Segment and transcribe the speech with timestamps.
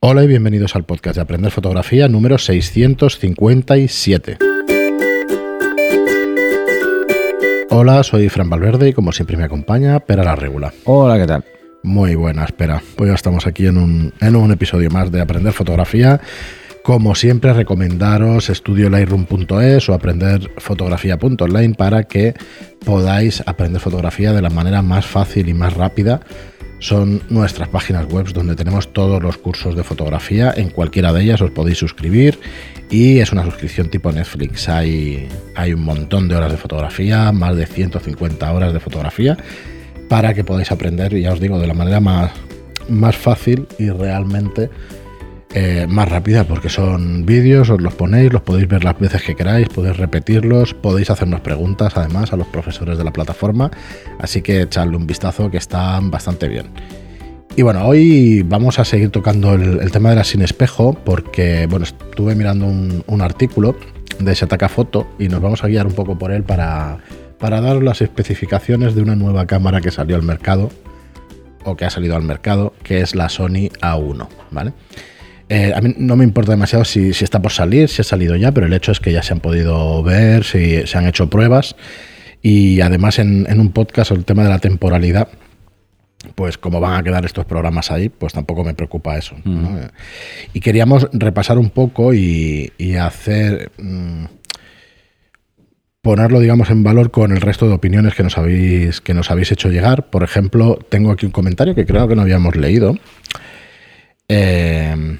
[0.00, 4.36] Hola y bienvenidos al podcast de Aprender Fotografía número 657.
[7.70, 10.74] Hola, soy Fran Valverde y como siempre me acompaña Pera la Regula.
[10.84, 11.44] Hola, ¿qué tal?
[11.82, 12.82] Muy buena, espera.
[12.98, 16.20] Hoy ya estamos aquí en un, en un episodio más de Aprender Fotografía.
[16.82, 22.34] Como siempre, recomendaros estudiolightroom.es o aprenderfotografía.online para que
[22.84, 26.20] podáis aprender fotografía de la manera más fácil y más rápida
[26.78, 30.52] son nuestras páginas web donde tenemos todos los cursos de fotografía.
[30.56, 32.38] En cualquiera de ellas os podéis suscribir
[32.90, 34.68] y es una suscripción tipo Netflix.
[34.68, 39.36] Hay, hay un montón de horas de fotografía, más de 150 horas de fotografía,
[40.08, 42.32] para que podáis aprender, ya os digo, de la manera más,
[42.88, 44.70] más fácil y realmente
[45.54, 49.34] eh, más rápida, porque son vídeos, os los ponéis, los podéis ver las veces que
[49.34, 53.70] queráis, podéis repetirlos, podéis hacernos preguntas además a los profesores de la plataforma,
[54.18, 56.66] así que echadle un vistazo que están bastante bien.
[57.56, 61.84] Y bueno, hoy vamos a seguir tocando el, tema de la sin espejo, porque bueno,
[61.84, 63.76] estuve mirando un, artículo
[64.18, 66.98] de Shataka Foto y nos vamos a guiar un poco por él para,
[67.38, 70.68] para dar las especificaciones de una nueva cámara que salió al mercado,
[71.64, 74.74] o que ha salido al mercado, que es la Sony A1, ¿vale?
[75.48, 78.52] Eh, a mí no me importa demasiado si, está por salir, si ha salido ya,
[78.52, 81.76] pero el hecho es que ya se han podido ver, si, se han hecho pruebas
[82.42, 85.28] y además en, un podcast el tema de la temporalidad,
[86.34, 89.36] pues como van a quedar estos programas ahí, pues tampoco me preocupa eso.
[90.52, 93.70] Y queríamos repasar un poco y, hacer...
[93.78, 94.24] Mm,
[96.02, 99.50] ponerlo, digamos, en valor con el resto de opiniones que nos habéis, que nos habéis
[99.50, 100.08] hecho llegar.
[100.08, 102.96] Por ejemplo, tengo aquí un comentario que creo que no habíamos leído.
[104.28, 105.18] Eh,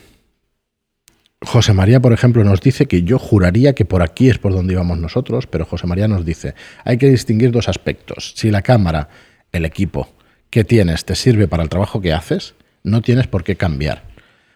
[1.47, 4.73] José María, por ejemplo, nos dice que yo juraría que por aquí es por donde
[4.73, 8.33] íbamos nosotros, pero José María nos dice, hay que distinguir dos aspectos.
[8.35, 9.09] Si la cámara,
[9.53, 10.09] el equipo
[10.51, 14.03] que tienes te sirve para el trabajo que haces, no tienes por qué cambiar.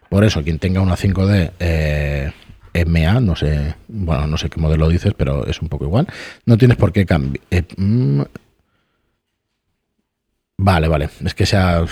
[0.08, 2.32] Por eso, quien tenga una 5D eh,
[2.86, 6.08] MA, no sé, bueno, no sé qué modelo dices, pero es un poco igual,
[6.44, 7.44] no tienes por qué cambiar.
[7.52, 8.22] Eh, mm,
[10.62, 11.08] Vale, vale.
[11.24, 11.86] Es que sea.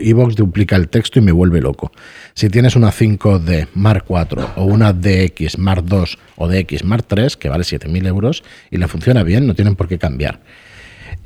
[0.00, 1.92] Evox duplica el texto y me vuelve loco.
[2.34, 6.04] Si tienes una 5D Mark IV o una DX Mark II
[6.34, 9.86] o DX Mark III, que vale 7.000 euros, y le funciona bien, no tienen por
[9.86, 10.40] qué cambiar.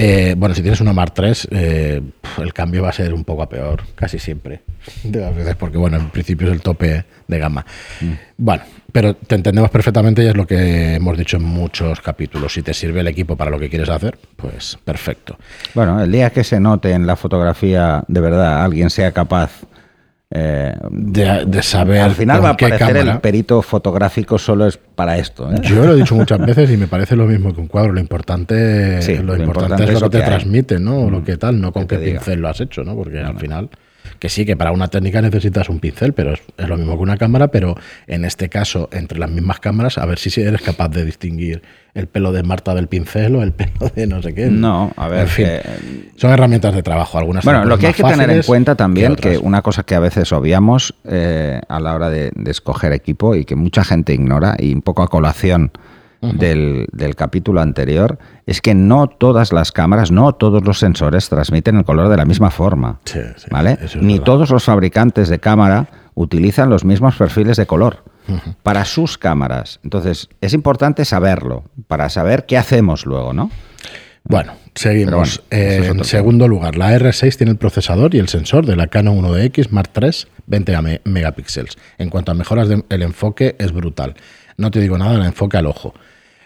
[0.00, 2.00] Eh, bueno, si tienes una Mark III, eh,
[2.38, 4.62] el cambio va a ser un poco a peor, casi siempre.
[5.02, 7.66] De las veces, porque bueno, en principio es el tope de gama.
[8.00, 8.12] Mm.
[8.36, 12.52] Bueno, pero te entendemos perfectamente y es lo que hemos dicho en muchos capítulos.
[12.52, 15.36] Si te sirve el equipo para lo que quieres hacer, pues perfecto.
[15.74, 19.50] Bueno, el día que se note en la fotografía de verdad alguien sea capaz
[20.30, 22.02] eh, de, saber.
[22.02, 25.50] Al final va a parecer el perito fotográfico solo es para esto.
[25.50, 25.56] ¿eh?
[25.62, 27.92] Yo lo he dicho muchas veces y me parece lo mismo que un cuadro.
[27.92, 31.04] Lo importante, lo, importante, es lo que te transmite, ¿no?
[31.04, 32.94] O lo mm, que tal, no con qué pincel lo has hecho, ¿no?
[32.94, 33.70] Porque al final
[34.18, 37.16] que sí, que para una técnica necesitas un pincel, pero es, lo mismo que una
[37.16, 41.04] cámara, pero en este caso, entre las mismas cámaras, a ver si eres capaz de
[41.04, 41.62] distinguir
[41.94, 44.46] el pelo de Marta del pincel o el pelo de no sé qué.
[44.46, 45.28] No, a ver.
[46.16, 49.38] son herramientas de trabajo, algunas Bueno, lo que hay que tener en cuenta también, que,
[49.38, 53.44] una cosa que a veces obviamos eh, a la hora de, de escoger equipo y
[53.44, 55.72] que mucha gente ignora, y un poco a colación
[56.20, 61.84] del, capítulo anterior es que no todas las cámaras, no todos los sensores transmiten el
[61.84, 63.00] color de la misma forma.
[63.50, 63.78] ¿vale?
[64.00, 68.02] Ni todos los fabricantes de cámara utilizan los mismos perfiles de color
[68.62, 69.80] para sus cámaras.
[69.84, 73.50] Entonces, es importante saberlo, para saber qué hacemos luego, ¿no?
[74.24, 75.42] Bueno, seguimos.
[75.48, 79.70] en segundo lugar, la R6 tiene el procesador y el sensor de la Canon 1DX
[79.70, 80.10] Mark III
[80.48, 81.78] 20 megapíxeles.
[81.98, 84.14] En cuanto a mejoras del enfoque, es brutal.
[84.58, 85.94] No te digo nada, el enfoque al ojo.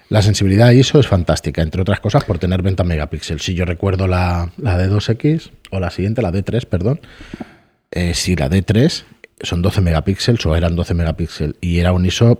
[0.09, 3.43] La sensibilidad ISO es fantástica, entre otras cosas por tener 20 megapíxeles.
[3.43, 7.01] Si yo recuerdo la, la D2X, o la siguiente, la D3, perdón,
[7.91, 9.05] eh, si la D3
[9.41, 12.39] son 12 megapíxeles o eran 12 megapíxeles y era un ISO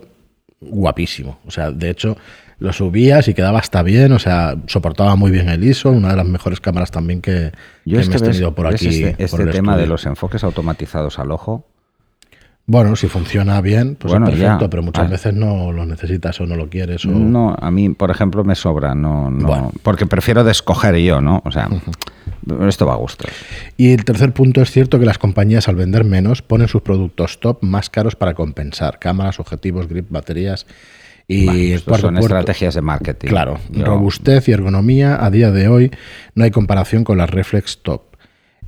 [0.61, 1.39] guapísimo.
[1.45, 2.15] O sea, de hecho,
[2.59, 6.17] lo subías y quedaba hasta bien, o sea, soportaba muy bien el ISO, una de
[6.17, 7.51] las mejores cámaras también que,
[7.85, 9.03] yo que tenido por aquí.
[9.03, 11.67] Este, este tema de los enfoques automatizados al ojo,
[12.65, 15.09] bueno, si funciona bien, pues es perfecto, pero muchas ah.
[15.09, 17.05] veces no lo necesitas o no lo quieres.
[17.05, 21.41] No, a mí, por ejemplo, me sobra, no, no porque prefiero de escoger yo, ¿no?
[21.43, 21.69] O sea,
[22.67, 23.25] esto va a gusto.
[23.75, 27.41] Y el tercer punto es cierto que las compañías al vender menos ponen sus productos
[27.41, 30.65] top más caros para compensar cámaras, objetivos, grip, baterías.
[31.27, 33.27] Y son estrategias de marketing.
[33.27, 35.91] Claro, robustez y ergonomía a día de hoy
[36.35, 38.12] no hay comparación con las reflex top.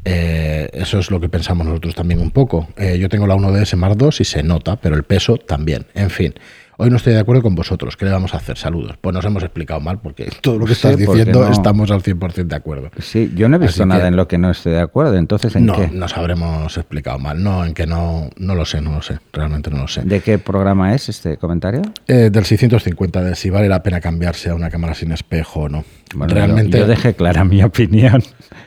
[0.07, 2.67] Eh, eso es lo que pensamos nosotros también un poco.
[2.77, 5.87] Eh, yo tengo la 1DS Mark II y se nota, pero el peso también.
[5.95, 6.35] En fin,
[6.77, 7.95] Hoy no estoy de acuerdo con vosotros.
[7.95, 8.57] ¿Qué le vamos a hacer?
[8.57, 8.97] Saludos.
[8.99, 12.55] Pues nos hemos explicado mal porque todo lo que estás diciendo estamos al 100% de
[12.55, 12.91] acuerdo.
[12.99, 15.15] Sí, yo no he visto nada en lo que no esté de acuerdo.
[15.15, 15.87] Entonces, ¿en no, qué?
[15.87, 17.41] nos habremos explicado mal.
[17.41, 19.19] No, en que no, no lo sé, no lo sé.
[19.31, 20.01] Realmente no lo sé.
[20.01, 21.81] ¿De qué programa es este comentario?
[22.07, 25.69] Eh, del 650, de si vale la pena cambiarse a una cámara sin espejo o
[25.69, 25.85] no.
[26.13, 26.77] Realmente.
[26.77, 28.21] Yo, dejé clara mi opinión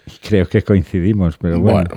[0.07, 1.91] y creo que coincidimos, pero bueno.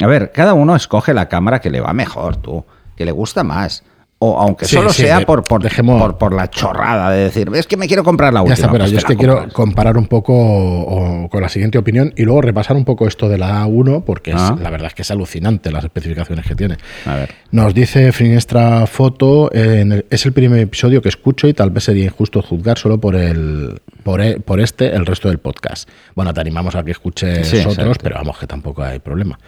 [0.00, 2.64] A ver, cada uno escoge la cámara que le va mejor, tú,
[2.96, 3.82] que le gusta más
[4.22, 8.04] o aunque solo sea por, por, por, la chorrada de decir, es que me quiero
[8.04, 8.54] comprar la última.
[8.54, 12.12] Ya está, pero pues yo es que quiero comparar un poco con la siguiente opinión
[12.16, 14.58] y luego repasar un poco esto de la A1, porque ah.
[14.60, 16.76] la verdad es que es alucinante las especificaciones que tiene.
[17.06, 17.34] A ver.
[17.50, 22.42] Nos dice Finestra Foto, es el primer episodio que escucho y tal vez sería injusto
[22.42, 25.88] juzgar solo por el por, e, por este el resto del podcast.
[26.14, 29.38] Bueno, te animamos a que escuches otros, pero vamos, que tampoco hay problema.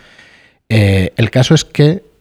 [0.70, 2.11] Eh, el caso es que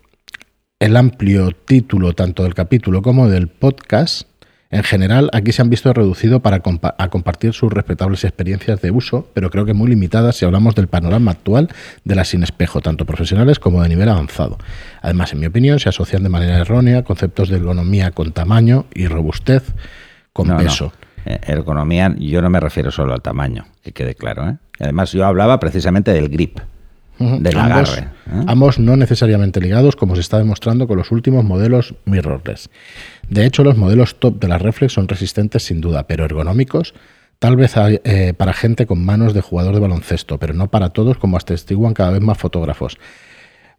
[0.81, 4.27] el amplio título tanto del capítulo como del podcast,
[4.71, 6.63] en general aquí se han visto reducido para
[6.97, 10.87] a compartir sus respetables experiencias de uso, pero creo que muy limitadas si hablamos del
[10.87, 11.69] panorama actual
[12.03, 14.57] de las sin espejo, tanto profesionales como de nivel avanzado.
[15.03, 19.05] Además, en mi opinión, se asocian de manera errónea conceptos de ergonomía con tamaño y
[19.05, 19.61] robustez
[20.33, 20.93] con peso.
[21.27, 24.49] Eh, ergonomía, yo no me refiero solo al tamaño, que quede claro.
[24.49, 24.57] ¿eh?
[24.79, 26.57] Además, yo hablaba precisamente del grip
[27.39, 28.07] del ambos, ¿eh?
[28.47, 32.69] ambos no necesariamente ligados, como se está demostrando con los últimos modelos mirrorless.
[33.29, 36.93] De hecho, los modelos top de la reflex son resistentes sin duda, pero ergonómicos,
[37.39, 41.17] tal vez eh, para gente con manos de jugador de baloncesto, pero no para todos,
[41.17, 42.97] como atestiguan cada vez más fotógrafos.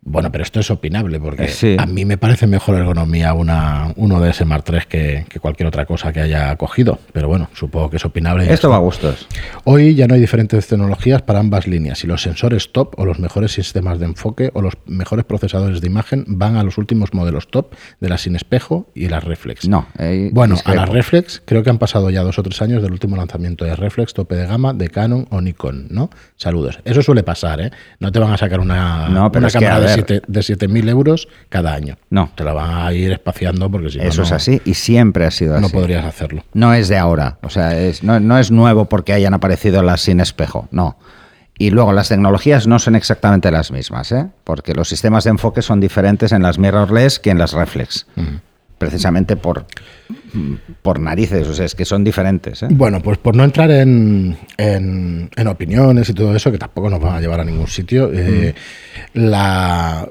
[0.05, 4.31] Bueno, pero esto es opinable, porque a mí me parece mejor ergonomía una, uno de
[4.31, 6.99] ese Mark 3 que, cualquier otra cosa que haya cogido.
[7.13, 8.53] Pero bueno, supongo que es opinable.
[8.53, 9.29] Esto va a gustos.
[9.63, 13.21] Hoy ya no hay diferentes tecnologías para ambas líneas y los sensores top o los
[13.21, 17.49] mejores sistemas de enfoque o los mejores procesadores de imagen van a los últimos modelos
[17.49, 19.69] top de las sin espejo y las reflex.
[19.69, 19.87] No.
[20.33, 23.17] bueno, a las reflex creo que han pasado ya dos o tres años del último
[23.17, 26.11] lanzamiento de reflex tope de gama de Canon o Nikon, ¿no?
[26.37, 26.81] Saludos.
[26.85, 27.71] Eso suele pasar, ¿eh?
[28.01, 31.97] No te van a sacar una, no, una cámara de 7.000 euros cada año.
[32.11, 32.31] No.
[32.35, 35.55] Te la van a ir espaciando porque si Eso es así y siempre ha sido
[35.55, 35.63] así.
[35.63, 36.45] No podrías hacerlo.
[36.53, 37.39] No es de ahora.
[37.43, 40.69] O sea, es, no, es nuevo porque hayan aparecido las sin espejo.
[40.71, 40.97] No.
[41.59, 44.27] Y luego las tecnologías no son exactamente las mismas, ¿eh?
[44.45, 48.07] porque los sistemas de enfoque son diferentes en las mirrorless que en las reflex.
[48.83, 49.65] Precisamente por,
[50.83, 52.65] por narices, o sea, es que son diferentes.
[52.65, 52.69] ¿eh?
[52.71, 57.15] Bueno, pues por no entrar en, en, opiniones y todo eso, que tampoco nos van
[57.15, 58.55] a llevar a ningún sitio, eh,
[59.15, 60.09] la,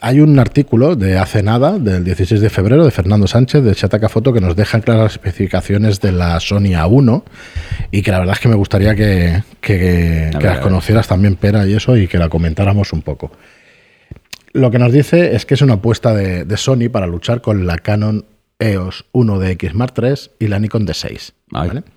[0.00, 4.08] hay un artículo de hace nada, del 16 de febrero, de Fernando Sánchez, de Chataca
[4.08, 7.22] Foto, que nos deja claras las especificaciones de la Sony A1
[7.90, 11.96] y que la verdad es que me gustaría que, las conocieras también, Pera, y eso,
[11.96, 13.32] y que la comentáramos un poco.
[14.52, 17.78] Lo que nos dice es que es una apuesta de, Sony para luchar con la
[17.78, 18.24] Canon
[18.58, 21.32] EOS 1 X Mark III y la Nikon D6.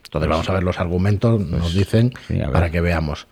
[0.06, 2.14] Entonces vamos a ver los argumentos, nos pues, dicen,
[2.52, 3.28] para que veamos.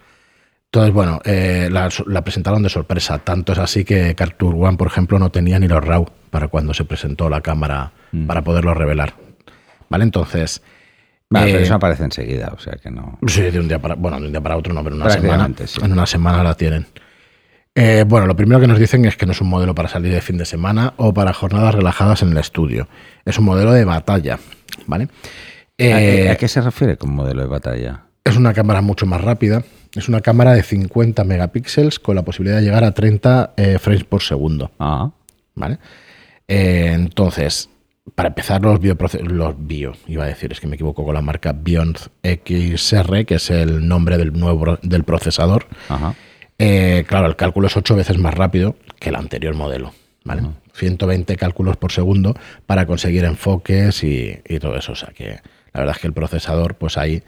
[0.73, 3.19] Entonces, bueno, eh, la, presentaron de sorpresa.
[3.19, 6.73] Tanto es así que Cartoon One, por ejemplo, no tenía ni los RAW para cuando
[6.73, 8.25] se presentó la cámara mm.
[8.25, 9.13] para poderlo revelar.
[9.87, 10.03] ¿Vale?
[10.03, 10.63] Entonces.
[11.29, 13.19] Vale, pero eh, eso aparece enseguida, o sea que no.
[13.27, 13.93] Sí, de un día para.
[13.93, 15.47] Bueno, de un día para otro no, pero una semana.
[15.83, 16.87] En una semana la tienen.
[17.75, 20.13] Eh, bueno, lo primero que nos dicen es que no es un modelo para salir
[20.13, 22.87] de fin de semana o para jornadas relajadas en el estudio.
[23.25, 24.39] Es un modelo de batalla.
[24.85, 25.07] ¿Vale?
[25.79, 28.05] ¿A qué se refiere con modelo de batalla?
[28.23, 29.63] Es una cámara mucho más rápida
[29.95, 34.03] es una cámara de 50 megapíxeles con la posibilidad de llegar a 30 eh, frames
[34.03, 34.71] por segundo.
[34.79, 35.11] Ah.
[35.55, 35.77] ¿Vale?
[36.47, 37.69] Eh, entonces,
[38.15, 41.21] para empezar, los bio, los bio, iba a decir, es que me equivoco con la
[41.21, 45.67] marca Beyond XR, que es el nombre del nuevo del procesador.
[46.57, 49.93] Eh, claro, el cálculo es 8 veces más rápido que el anterior modelo.
[50.23, 50.43] ¿vale?
[50.73, 54.93] 120 cálculos por segundo para conseguir enfoques y, y, todo eso.
[54.93, 55.39] O sea que
[55.73, 57.23] la verdad es que el procesador, pues ahí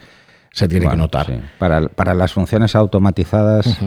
[0.55, 1.27] se tiene que notar.
[1.59, 3.77] Para, las funciones automatizadas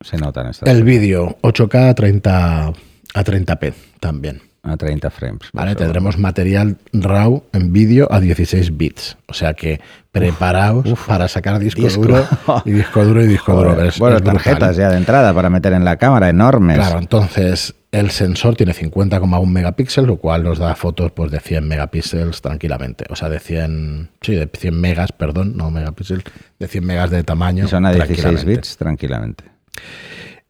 [0.00, 0.68] se notan estas.
[0.68, 4.40] El vídeo 8K a 30 a 30p también.
[4.68, 5.48] A 30 frames.
[5.52, 9.16] Vale, tendremos material RAW en vídeo a 16 bits.
[9.26, 9.80] O sea que
[10.10, 12.26] preparaos para sacar disco, duro
[12.64, 13.76] y disco duro y disco duro.
[13.98, 16.78] bueno, tarjetas ya de entrada para meter en la cámara, enormes.
[16.78, 21.68] Claro, entonces el sensor tiene 50,1 megapíxeles, lo cual nos da fotos pues, de 100
[21.68, 23.04] megapíxeles tranquilamente.
[23.08, 26.24] O sea, de 100, sí, de 100 megas, perdón, no megapíxeles,
[26.58, 27.66] de 100 megas de tamaño.
[27.66, 29.44] Y son a 16 bits tranquilamente.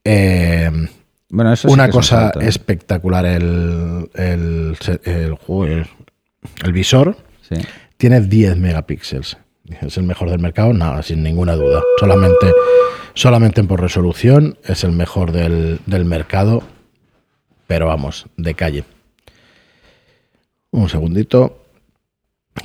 [0.05, 0.71] Eh,
[1.29, 2.47] bueno, eso una cosa ¿eh?
[2.47, 5.87] espectacular, el, el, el,
[6.65, 7.17] el visor
[7.97, 9.37] tiene 10 megapíxeles.
[9.81, 11.83] Es el mejor del mercado, nada, sin ninguna duda.
[11.99, 12.53] Solamente,
[13.15, 16.63] solamente por resolución es el mejor del, del mercado,
[17.67, 18.85] pero vamos, de calle.
[20.71, 21.65] Un segundito.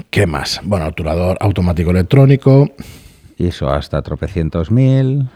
[0.09, 0.61] ¿Qué más?
[0.63, 2.69] Bueno, obturador automático electrónico.
[3.37, 5.27] ISO hasta tropecientos mil.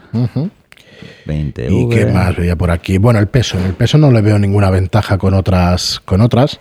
[1.26, 2.98] 20 ¿Y qué más veía por aquí?
[2.98, 3.58] Bueno, el peso.
[3.58, 6.60] En el peso no le veo ninguna ventaja con otras, con otras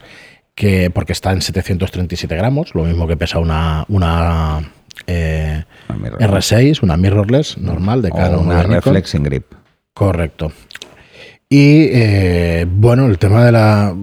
[0.55, 4.61] que porque está en 737 gramos, lo mismo que pesa una, una
[5.05, 8.47] eh, R6, una mirrorless normal de Canon.
[8.47, 9.53] una reflexing grip.
[9.93, 10.51] Correcto.
[11.49, 13.95] Y eh, bueno, el tema de la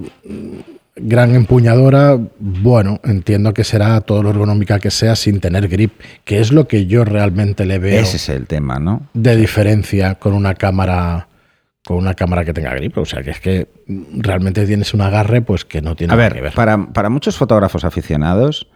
[1.02, 5.92] gran empuñadora, bueno, entiendo que será todo lo ergonómica que sea sin tener grip,
[6.24, 8.00] que es lo que yo realmente le veo.
[8.00, 9.08] Ese es el tema, ¿no?
[9.14, 11.28] De diferencia con una cámara
[11.84, 13.66] con una cámara que tenga grip, o sea, que es que
[14.16, 16.52] realmente tienes un agarre pues que no tiene nada que ver.
[16.52, 18.68] Para, para muchos fotógrafos aficionados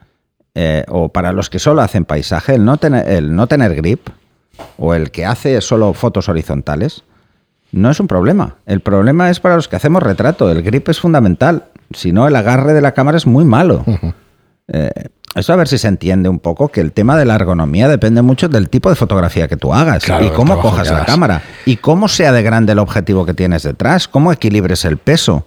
[0.56, 4.09] eh, o para los que solo hacen paisaje, el no, tener, el no tener grip
[4.76, 7.04] o el que hace solo fotos horizontales
[7.73, 8.56] no es un problema.
[8.66, 10.50] El problema es para los que hacemos retrato.
[10.50, 11.64] El grip es fundamental.
[11.93, 13.85] Si no, el agarre de la cámara es muy malo.
[14.69, 14.90] Eh,
[15.37, 18.23] eso a ver si se entiende un poco que el tema de la ergonomía depende
[18.23, 22.09] mucho del tipo de fotografía que tú hagas y cómo cojas la cámara y cómo
[22.09, 25.47] sea de grande el objetivo que tienes detrás, cómo equilibres el peso.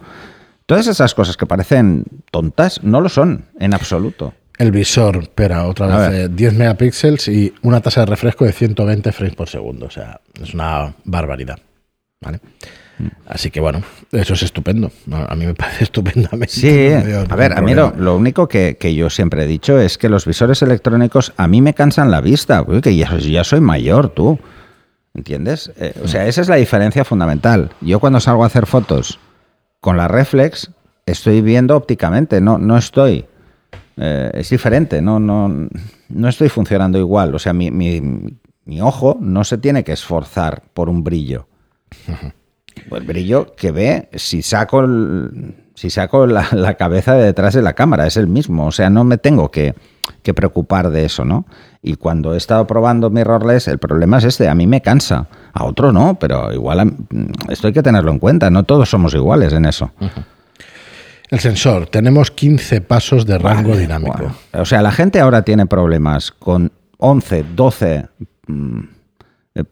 [0.67, 4.33] Todas esas cosas que parecen tontas no lo son en absoluto.
[4.59, 9.35] El visor, espera, otra vez, 10 megapíxeles y una tasa de refresco de 120 frames
[9.35, 9.87] por segundo.
[9.87, 11.57] O sea, es una barbaridad.
[12.21, 12.39] ¿Vale?
[13.25, 14.91] Así que bueno, eso es estupendo.
[15.11, 16.53] A mí me parece estupendamente.
[16.53, 20.25] Sí, a ver, a mí lo, único que, yo siempre he dicho es que los
[20.25, 24.39] visores electrónicos a mí me cansan la vista, que ya, ya soy mayor, tú.
[25.13, 25.71] ¿Entiendes?
[25.77, 27.71] Eh, o sea, esa es la diferencia fundamental.
[27.81, 29.19] Yo cuando salgo a hacer fotos
[29.79, 30.71] con la reflex,
[31.05, 33.25] estoy viendo ópticamente, no, no estoy.
[33.97, 35.67] Eh, es diferente, no, no,
[36.09, 37.35] no estoy funcionando igual.
[37.35, 41.47] O sea, mi, mi, ojo no se tiene que esforzar por un brillo.
[42.91, 44.85] El brillo que ve si saco,
[45.75, 48.67] si saco la, cabeza de detrás de la cámara, es el mismo.
[48.67, 49.75] O sea, no me tengo que,
[50.35, 51.45] preocupar de eso, ¿no?
[51.81, 55.63] Y cuando he estado probando mirrorless, el problema es este, a mí me cansa, a
[55.63, 56.93] otro no, pero igual
[57.49, 59.91] esto hay que tenerlo en cuenta, no todos somos iguales en eso.
[61.29, 64.31] El sensor, tenemos 15 pasos de rango dinámico.
[64.53, 68.05] O sea, la gente ahora tiene problemas con 11, 12 eh,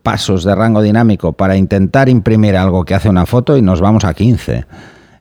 [0.03, 4.03] pasos de rango dinámico para intentar imprimir algo que hace una foto y nos vamos
[4.05, 4.65] a 15.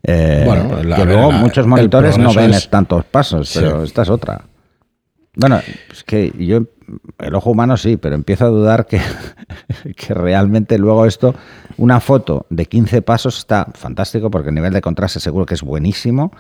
[0.03, 4.43] Eh, bueno, que luego muchos monitores no ven tantos pasos, pero esta es otra.
[5.35, 5.61] Bueno,
[5.93, 6.63] es que yo,
[7.19, 9.01] el ojo humano sí, pero empiezo a dudar que,
[9.97, 11.35] que realmente luego esto,
[11.77, 15.63] una foto de 15 pasos está fantástico porque el nivel de contraste seguro que es
[15.63, 16.33] buenísimo,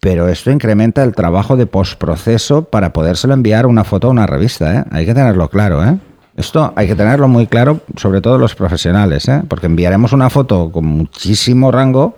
[0.00, 4.74] pero esto incrementa el trabajo de postproceso para podérselo enviar una foto a una revista,
[4.74, 4.84] ¿eh?
[4.90, 5.98] Hay que tenerlo claro, ¿eh?
[6.40, 9.42] Esto hay que tenerlo muy claro, sobre todo los profesionales, ¿eh?
[9.46, 12.16] porque enviaremos una foto con muchísimo rango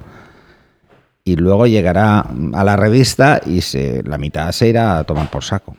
[1.24, 5.42] y luego llegará a la revista y se, la mitad se irá a tomar por
[5.42, 5.76] saco.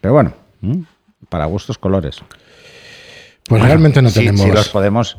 [0.00, 0.32] Pero bueno,
[1.28, 2.22] para gustos colores.
[3.48, 4.42] Pues realmente no tenemos.
[4.42, 5.18] Si los podemos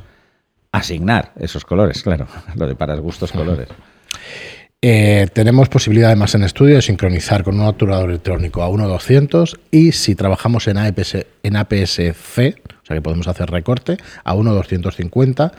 [0.71, 2.27] asignar esos colores, claro.
[2.55, 3.67] Lo de para gustos colores.
[4.85, 9.93] Eh, tenemos posibilidad además en estudio de sincronizar con un obturador electrónico a 1.200 y
[9.93, 15.53] si trabajamos en, APS, en APS-C, o sea que podemos hacer recorte, a 1.250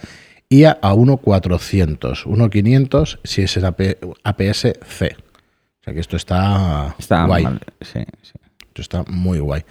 [0.51, 5.17] y a, 1.400, 1.500 si es en APS-C.
[5.17, 7.47] O sea que esto está, está guay.
[7.81, 9.65] Esto está muy guay.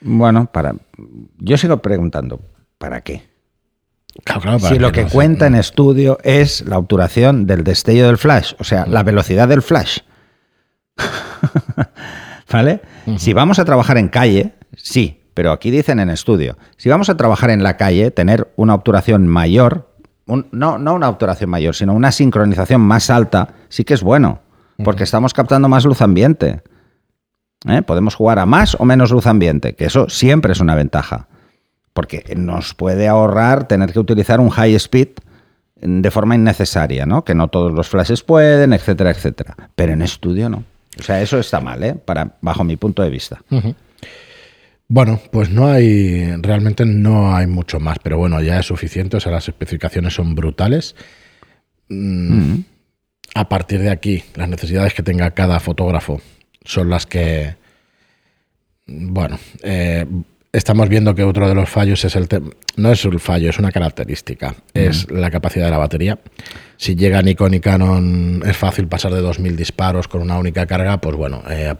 [0.00, 0.74] Bueno, para
[1.38, 2.40] yo sigo preguntando,
[2.78, 3.31] ¿para qué?
[4.68, 8.86] Si lo que, cuenta en estudio es la obturación del destello del flash, o sea,
[8.86, 10.00] la velocidad del flash.
[12.52, 12.82] ¿Vale?
[13.16, 16.58] Si vamos a trabajar en calle, sí, pero aquí dicen en estudio.
[16.76, 19.88] Si vamos a trabajar en la calle, tener una obturación mayor,
[20.26, 24.40] no, no una obturación mayor, sino una sincronización más alta, sí que es bueno,
[24.84, 26.62] porque estamos captando más luz ambiente.
[27.66, 27.80] ¿Eh?
[27.80, 31.28] Podemos jugar a más o menos luz ambiente, que eso siempre es una ventaja
[31.92, 35.08] porque nos puede ahorrar tener que utilizar un high speed
[35.82, 37.24] de forma innecesaria, ¿no?
[37.24, 39.56] Que no todos los flashes pueden, etcétera, etcétera.
[39.74, 40.64] Pero en estudio no.
[40.98, 41.94] O sea, eso está mal, ¿eh?
[41.94, 43.42] Para, bajo mi punto de vista.
[44.88, 49.20] Bueno, pues no hay, realmente no hay mucho más, pero bueno, ya es suficiente, o
[49.20, 50.94] sea, las especificaciones son brutales.
[51.88, 52.58] Mm,
[53.34, 56.20] a partir de aquí, las necesidades que tenga cada fotógrafo
[56.64, 57.56] son las que,
[58.86, 60.06] bueno, eh,
[60.52, 62.28] estamos viendo que otro de los fallos es el
[62.76, 66.18] no es el fallo, es una característica, es la capacidad de la batería.
[66.76, 70.98] Si llega Nikon y Canon es fácil pasar de 2000 disparos con una única carga,
[70.98, 71.72] pues bueno, eh,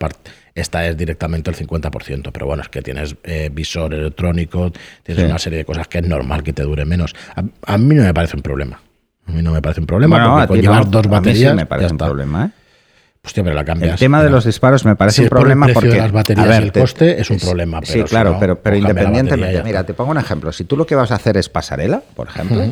[0.55, 5.39] esta es directamente el 50%, pero bueno, es que tienes eh, visor electrónico, tienes una
[5.39, 7.15] serie de cosas que es normal que te dure menos.
[7.35, 8.81] A, mí no me parece un problema.
[9.27, 11.99] A mí no me parece un problema porque con llevar dos baterías me parece un
[11.99, 12.62] problema, ¿eh?
[13.25, 13.93] Hostia, pero la cambias.
[13.93, 16.63] El tema de los disparos me parece un problema el porque de las baterías y
[16.63, 17.81] el coste es un problema.
[17.85, 20.51] sí, claro, pero, pero independientemente, mira, te pongo un ejemplo.
[20.51, 22.63] Si tú lo que vas a hacer es pasarela, por ejemplo,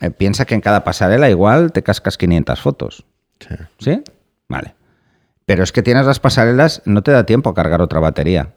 [0.00, 3.04] eh, piensa que en cada pasarela igual te cascas 500 fotos.
[3.40, 3.54] Sí.
[3.78, 4.02] ¿Sí?
[4.48, 4.74] Vale.
[5.46, 8.54] Pero es que tienes las pasarelas, no te da tiempo a cargar otra batería.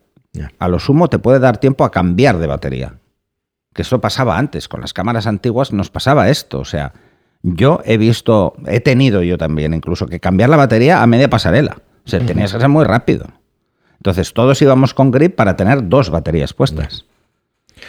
[0.60, 2.94] A lo sumo te puede dar tiempo a cambiar de batería.
[3.74, 4.68] Que eso pasaba antes.
[4.68, 6.60] Con las cámaras antiguas nos pasaba esto.
[6.60, 6.94] O sea,
[7.56, 11.78] yo he visto, he tenido yo también incluso que cambiar la batería a media pasarela.
[12.06, 13.28] O sea, tenías que ser muy rápido.
[13.98, 17.06] Entonces todos íbamos con grip para tener dos baterías puestas.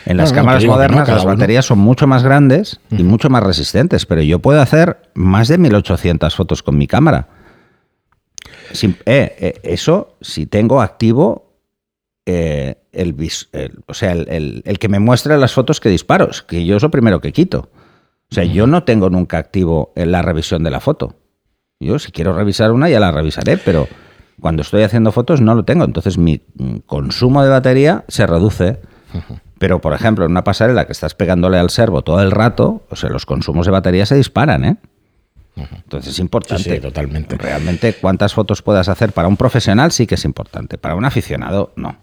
[0.04, 4.22] En las cámaras modernas las baterías son mucho más grandes y mucho más resistentes, pero
[4.22, 7.28] yo puedo hacer más de 1800 fotos con mi cámara.
[8.82, 11.48] Eh, eh, eso si tengo activo
[12.26, 13.14] eh, el,
[13.86, 17.20] o sea, el, que me muestre las fotos que disparo, que yo es lo primero
[17.20, 17.70] que quito.
[18.30, 21.16] O sea, yo no tengo nunca activo la revisión de la foto.
[21.80, 23.88] Yo si quiero revisar una ya la revisaré, pero
[24.40, 25.85] cuando estoy haciendo fotos no lo tengo.
[25.85, 28.80] Entonces mi mm, consumo de batería se reduce.
[29.58, 32.94] Pero, por ejemplo, en una pasarela que estás pegándole al servo todo el rato, o
[32.94, 34.76] sea, los consumos de batería se disparan, ¿eh?
[35.56, 36.76] Entonces es importante.
[36.76, 37.37] Sí, totalmente.
[37.37, 41.73] Realmente cuántas fotos puedas hacer para un profesional sí que es importante, para un aficionado
[41.75, 41.97] no.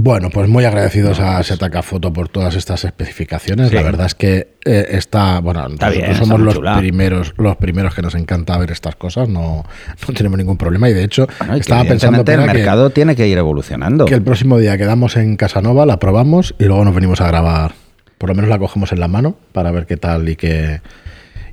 [0.00, 3.72] Bueno, pues muy agradecidos a Setaca Foto por todas estas especificaciones.
[3.72, 8.14] La verdad es que eh, está, bueno, nosotros somos los primeros, los primeros que nos
[8.14, 9.64] encanta ver estas cosas, no,
[10.06, 10.88] no tenemos ningún problema.
[10.88, 14.04] Y de hecho, estaba pensando que el mercado tiene que ir evolucionando.
[14.04, 17.72] Que el próximo día quedamos en Casanova, la probamos y luego nos venimos a grabar.
[18.18, 20.80] Por lo menos la cogemos en la mano para ver qué tal y qué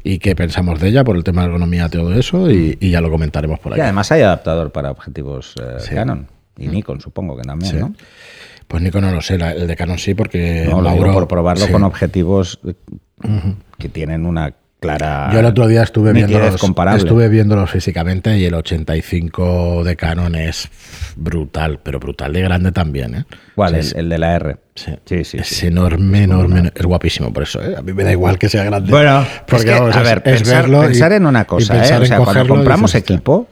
[0.04, 3.10] y qué pensamos de ella por el tema de ergonomía, todo eso, y, ya lo
[3.10, 3.80] comentaremos por ahí.
[3.80, 7.94] Y además hay adaptador para objetivos eh, Canon y Nikon, supongo que también, ¿no?
[8.68, 10.82] Pues Nikon no lo sé, el de Canon sí, porque no,
[11.14, 12.60] por probarlo con objetivos
[13.78, 15.30] que tienen una clara.
[15.32, 16.62] Yo el otro día estuve viéndolos,
[16.96, 20.70] estuve viéndolos físicamente y el 85 de Canon es
[21.16, 23.16] brutal, pero brutal de grande también.
[23.16, 23.26] ¿eh?
[23.56, 23.76] ¿Cuál?
[23.76, 24.58] es el, de la R.
[24.76, 26.72] Sí, sí, sí Es enorme, enorme.
[26.76, 27.64] Es guapísimo por eso.
[27.64, 27.76] ¿eh?
[27.78, 28.92] A mí me da igual que sea grande.
[28.92, 31.76] Bueno, porque a ver, pensar, pensar en una cosa.
[31.78, 31.98] ¿eh?
[31.98, 33.48] O sea, cuando compramos equipo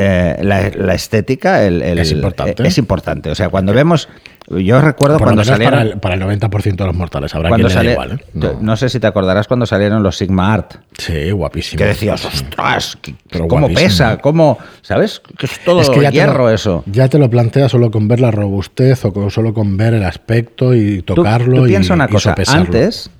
[0.00, 2.66] eh, la, estética es, importante.
[2.66, 3.30] es importante.
[3.30, 4.08] O sea, cuando vemos.
[4.48, 5.98] Yo recuerdo cuando salieron.
[5.98, 8.12] Para el, 90% de los mortales, habrá cuando quien igual.
[8.12, 8.54] ¿eh?
[8.60, 8.76] No.
[8.76, 10.76] sé si te acordarás cuando salieron los Sigma Art.
[10.96, 11.78] Sí, guapísimo.
[11.78, 12.96] Que decías, ostras,
[13.48, 14.18] ¿cómo pesa?
[14.18, 14.58] ¿Cómo.?
[14.82, 15.20] ¿Sabes?
[15.36, 16.84] Que es todo es que hierro eso.
[16.86, 20.76] Ya te lo planteas solo con ver la robustez o solo con ver el aspecto
[20.76, 21.62] y tocarlo.
[21.62, 22.36] Tú, piensa una cosa.
[22.46, 23.10] Antes,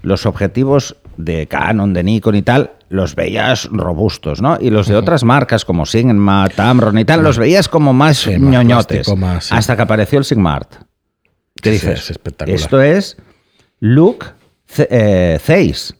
[0.00, 4.58] los objetivos de Canon, de Nikon y tal, los veías robustos, ¿no?
[4.60, 9.08] Y los de otras marcas como Sigma, Tamron y tal, los veías como más ñoñotes.
[9.50, 10.74] Hasta que apareció el Sigma Art.
[11.60, 12.10] ¿Qué dices?
[12.10, 12.54] espectacular.
[12.60, 13.16] Esto es
[13.80, 14.26] look
[14.78, 15.38] eh,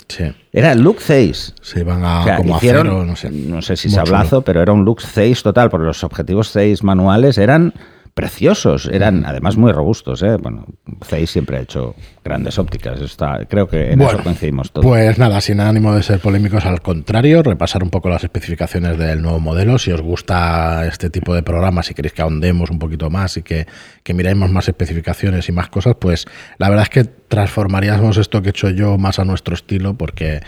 [0.08, 0.34] Sí.
[0.52, 1.54] Era look Zeiss.
[1.62, 3.30] Se iban a como hicieron, no sé.
[3.30, 7.38] No sé si sablazo, pero era un look Zeiss total, porque los objetivos Zeiss manuales
[7.38, 7.72] eran
[8.14, 10.22] preciosos, eran además muy robustos.
[10.22, 10.36] ¿eh?
[10.36, 10.66] Bueno,
[11.04, 14.84] Zeiss siempre ha hecho grandes ópticas, está, creo que en eso coincidimos todos.
[14.84, 19.22] Pues nada, sin ánimo de ser polémicos, al contrario, repasar un poco las especificaciones del
[19.22, 19.78] nuevo modelo.
[19.78, 23.42] Si os gusta este tipo de programas, si queréis que ahondemos un poquito más y
[23.42, 23.66] que,
[24.02, 26.26] que miremos más especificaciones y más cosas, pues
[26.58, 30.42] la verdad es que transformaríamos esto que he hecho yo más a nuestro estilo, porque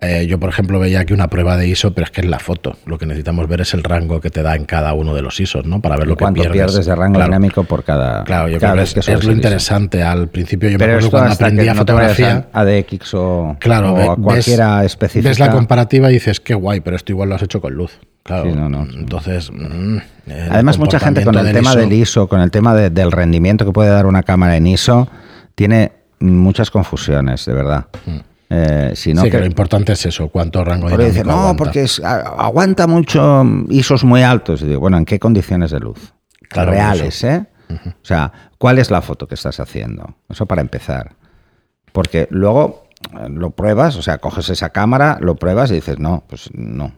[0.00, 2.38] eh, yo, por ejemplo, veía aquí una prueba de ISO, pero es que es la
[2.38, 2.76] foto.
[2.86, 5.40] Lo que necesitamos ver es el rango que te da en cada uno de los
[5.40, 5.80] ISOs, ¿no?
[5.80, 6.52] Para ver lo que pierdes.
[6.52, 8.22] pierdes de rango dinámico por cada.
[8.22, 10.02] Claro, yo creo que es, lo interesante.
[10.04, 12.48] Al principio yo me acuerdo cuando aprendí a fotografía.
[12.52, 15.30] A DX o, claro, o a cualquiera específica.
[15.30, 17.98] Ves la comparativa y dices, qué guay, pero esto igual lo has hecho con luz.
[18.22, 18.82] Claro, no, no.
[18.82, 19.50] entonces.
[19.50, 19.98] Mm,
[20.50, 23.90] Además, mucha gente con el tema del ISO, con el tema del rendimiento que puede
[23.90, 25.08] dar una cámara en ISO,
[25.56, 27.86] tiene muchas confusiones, de verdad.
[28.06, 28.27] Mm.
[28.50, 32.86] Eh, sino sí, que, lo importante es eso, cuánto rango de dice, No, porque aguanta
[32.86, 34.62] mucho ISOs muy altos.
[34.62, 36.14] Y digo, bueno, ¿en qué condiciones de luz?
[36.50, 37.46] Reales, ¿eh?
[37.70, 40.16] O sea, ¿cuál es la foto que estás haciendo?
[40.30, 41.14] Eso para empezar.
[41.92, 46.24] Porque luego eh, lo pruebas, o sea, coges esa cámara, lo pruebas y dices, no,
[46.26, 46.92] pues no.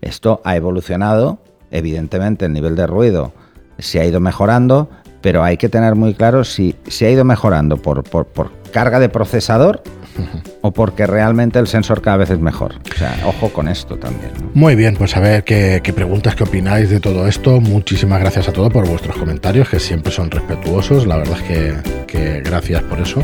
[0.00, 3.32] Esto ha evolucionado, evidentemente el nivel de ruido
[3.78, 4.88] se ha ido mejorando,
[5.20, 9.00] pero hay que tener muy claro si se ha ido mejorando por, por, por carga
[9.00, 9.82] de procesador
[10.60, 12.74] o porque realmente el sensor cada vez es mejor.
[12.94, 14.30] O sea, ojo con esto también.
[14.54, 17.60] Muy bien, pues a ver qué, preguntas, qué opináis de todo esto.
[17.60, 21.06] Muchísimas gracias a todos por vuestros comentarios, que siempre son respetuosos.
[21.06, 23.22] La verdad es que, gracias por eso.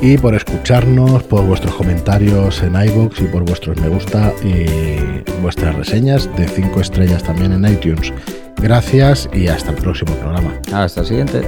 [0.00, 5.74] Y por escucharnos, por vuestros comentarios en iVoox y por vuestros me gusta y vuestras
[5.74, 8.12] reseñas de 5 estrellas también en iTunes.
[8.56, 10.52] Gracias y hasta el próximo programa.
[10.72, 11.42] Hasta el siguiente.